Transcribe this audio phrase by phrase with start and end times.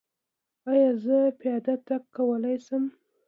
[0.71, 2.83] ایا زه پیاده تګ کولی شم؟